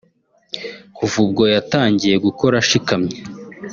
Kuva 0.95 1.15
ubwo 1.23 1.43
yatangiye 1.55 2.15
gukora 2.25 2.55
ashikamye 2.63 3.15